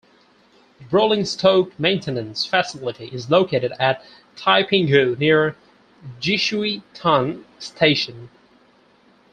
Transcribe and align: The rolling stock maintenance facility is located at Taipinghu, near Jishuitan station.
The 0.79 0.85
rolling 0.89 1.25
stock 1.25 1.79
maintenance 1.79 2.43
facility 2.43 3.09
is 3.13 3.29
located 3.29 3.71
at 3.79 4.03
Taipinghu, 4.35 5.15
near 5.19 5.55
Jishuitan 6.19 7.43
station. 7.59 8.31